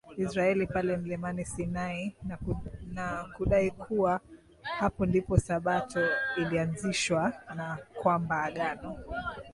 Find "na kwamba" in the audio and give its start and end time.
7.55-8.43